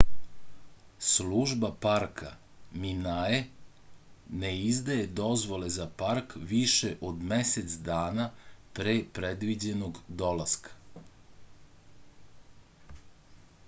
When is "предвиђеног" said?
9.21-10.03